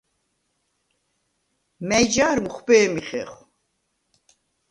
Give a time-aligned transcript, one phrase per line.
[1.87, 3.39] მა̈ჲ ჯა̄რ მუხვბე̄მი ხეხვ?